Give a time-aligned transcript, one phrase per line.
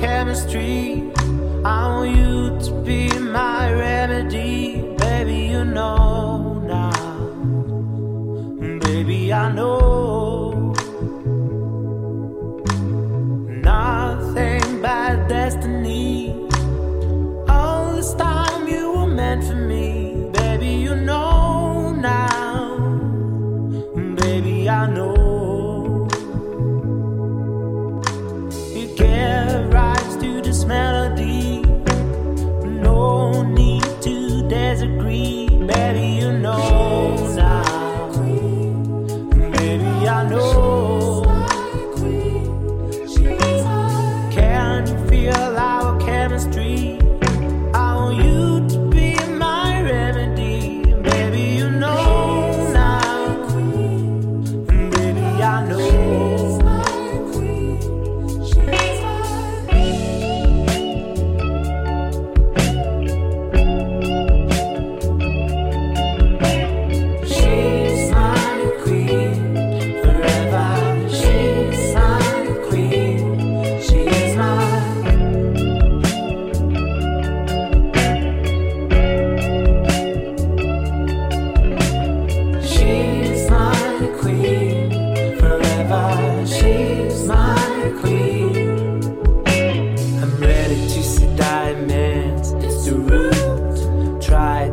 [0.00, 1.12] chemistry.
[1.62, 2.19] I want you.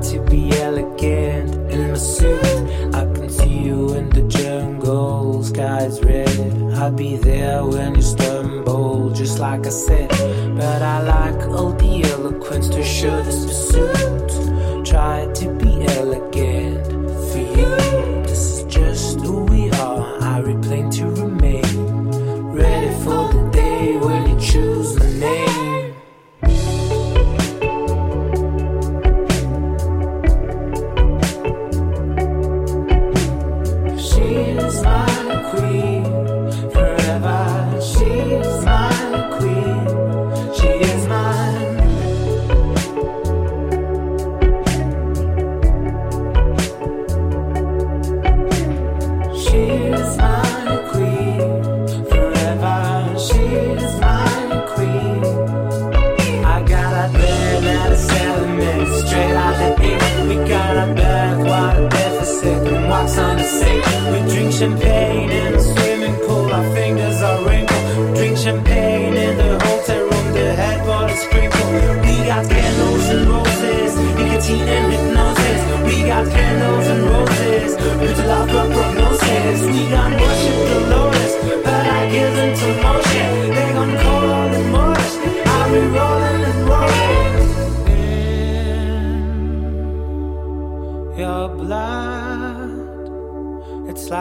[0.01, 2.43] to be elegant in my suit.
[2.93, 6.29] I can see you in the jungle, sky's red.
[6.75, 10.09] I'll be there when you stumble, just like I said.
[10.55, 14.85] But I like all the eloquence to show this pursuit.
[14.85, 16.16] Try to be elegant.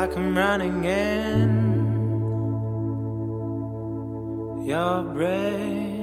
[0.07, 1.51] I come running in
[4.65, 5.96] your brain.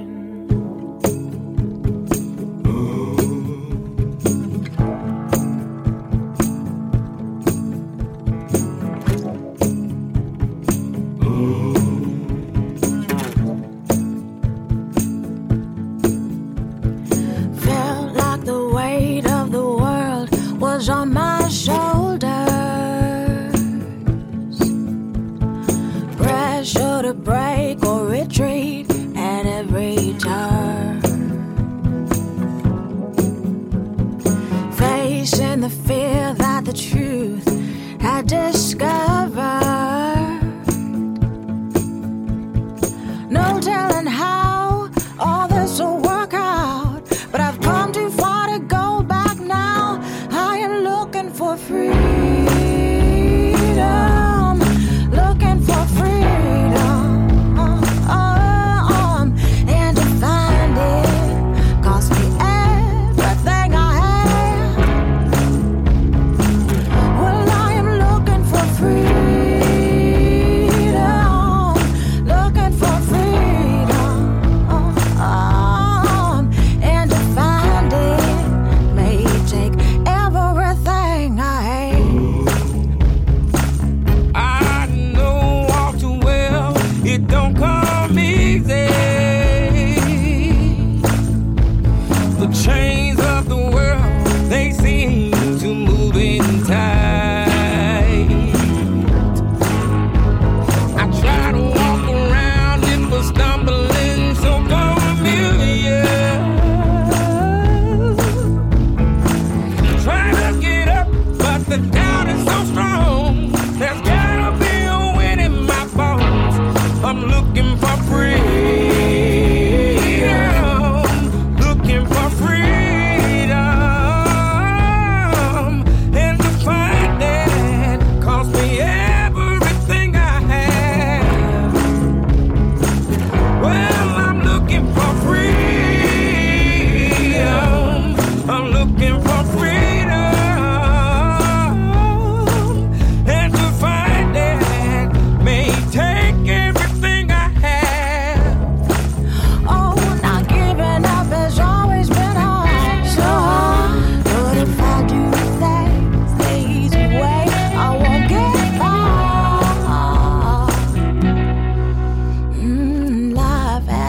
[35.64, 36.03] the face.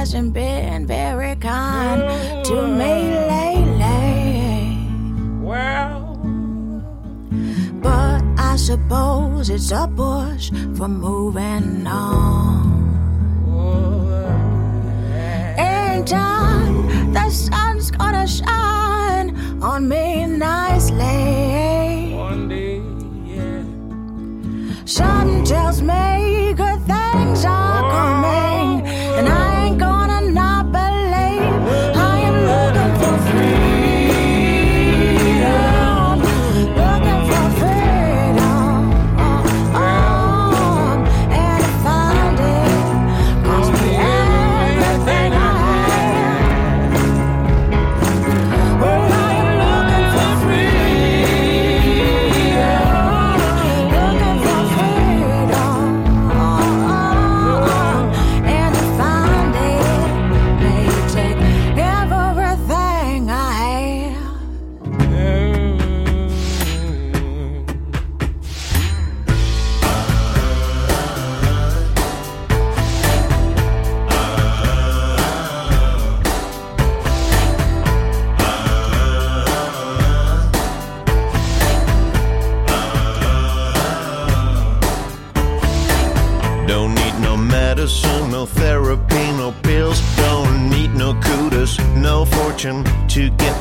[0.06, 2.04] hasn't been very kind
[2.46, 2.94] to me
[3.34, 4.78] lately.
[5.42, 6.20] Well,
[7.82, 12.86] but I suppose it's a push for moving on.
[15.58, 22.14] In time, the sun's gonna shine on me nicely.
[22.14, 22.80] One day,
[23.26, 23.64] yeah.
[24.86, 26.15] Something tells me.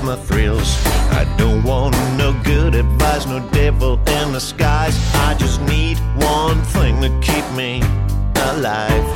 [0.05, 0.77] My thrills.
[1.13, 4.97] I don't want no good advice, no devil in disguise.
[5.15, 7.81] I just need one thing to keep me
[8.53, 9.07] alive.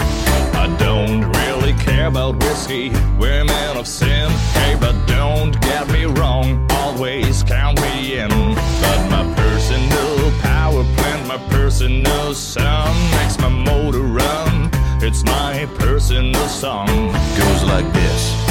[0.55, 4.31] I don't really care about whiskey, women of sin.
[4.55, 8.31] Hey, but don't get me wrong, always count me in.
[8.31, 14.71] But my personal power plant, my personal sun makes my motor run.
[15.03, 16.89] It's my personal song.
[17.37, 18.48] Goes like this.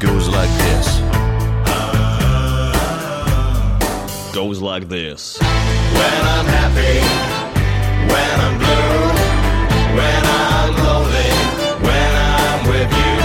[0.00, 1.00] Goes like this.
[4.32, 5.38] Goes like this.
[5.40, 7.02] When I'm happy,
[8.06, 9.10] when I'm blue,
[9.98, 11.32] when I'm lonely,
[11.82, 13.18] when I'm with you,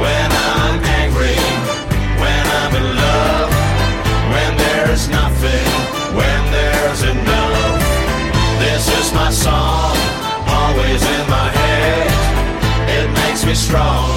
[0.00, 1.36] when I'm angry,
[2.24, 3.50] when I'm in love,
[4.32, 5.68] when there's nothing,
[6.16, 7.80] when there's enough.
[8.64, 9.94] This is my song,
[10.48, 12.08] always in my head.
[12.88, 14.15] It makes me strong.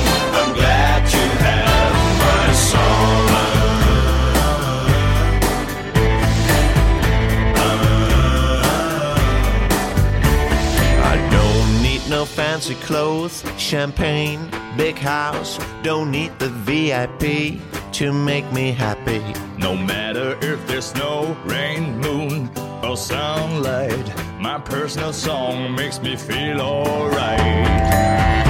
[12.09, 15.59] No fancy clothes, champagne, big house.
[15.83, 17.61] Don't need the VIP
[17.93, 19.21] to make me happy.
[19.57, 22.49] No matter if there's snow, rain, moon,
[22.83, 24.07] or sunlight,
[24.39, 28.48] my personal song makes me feel alright.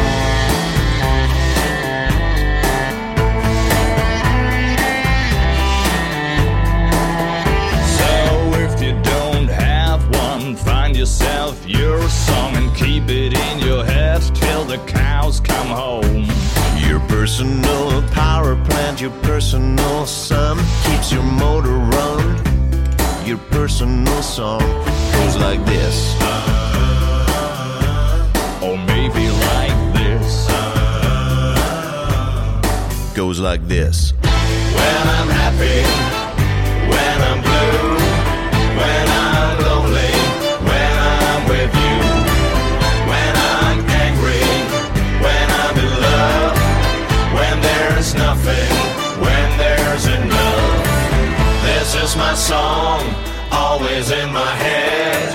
[11.00, 16.26] Yourself your song and keep it in your head till the cows come home.
[16.86, 22.26] Your personal power plant, your personal sun keeps your motor run.
[23.26, 24.60] Your personal song
[25.14, 26.16] goes like this.
[28.62, 30.48] Or maybe like this.
[33.16, 34.12] Goes like this.
[34.22, 35.39] When I'm
[52.10, 53.02] This my song,
[53.52, 55.30] always in my head.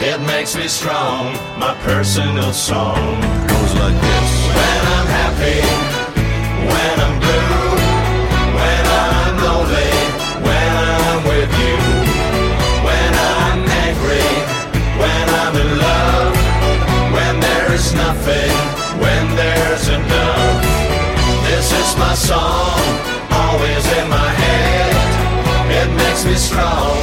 [0.00, 4.30] It makes me strong, my personal song goes like this.
[4.56, 5.60] When I'm happy,
[6.72, 7.60] when I'm blue,
[8.56, 9.92] when I'm lonely,
[10.40, 11.76] when I'm with you,
[12.88, 14.30] when I'm angry,
[14.96, 16.32] when I'm in love,
[17.12, 18.56] when there's nothing,
[19.04, 20.64] when there's enough.
[21.44, 22.80] This is my song,
[23.32, 24.25] always in my head.
[26.36, 26.95] Makes strong.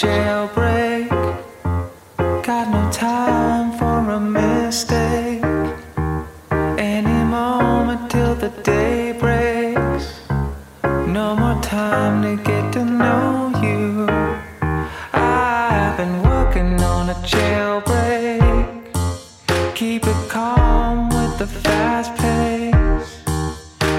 [0.00, 1.10] jailbreak.
[2.46, 5.44] Got no time for a mistake.
[6.78, 10.06] Any moment till the day breaks.
[11.06, 14.06] No more time to get to know you.
[15.12, 18.40] I've been working on a jailbreak.
[19.74, 23.10] Keep it calm with the fast pace.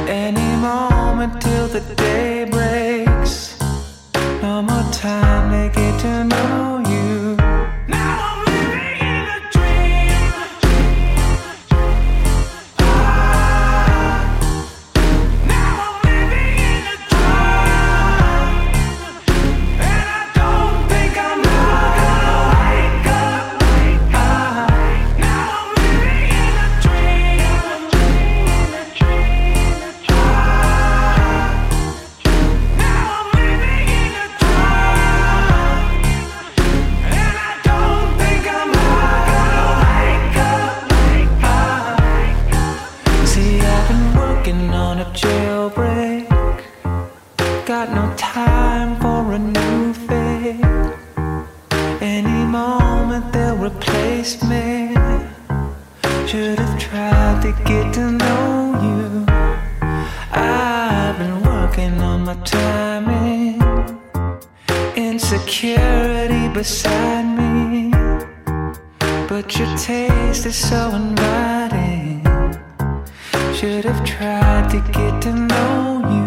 [0.09, 2.30] Any moment till the day
[65.11, 67.91] insecurity beside me.
[69.27, 72.23] But your taste is so inviting.
[73.53, 76.20] Should have tried to get to know you.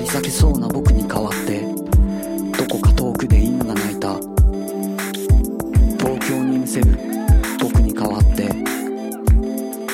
[0.00, 1.60] り裂けそうな僕に代わって
[2.56, 4.14] どこか遠くで犬が鳴いた。
[5.98, 6.98] 東京に見せる
[7.60, 8.48] 僕に代わって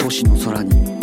[0.01, 0.96] 都市の空に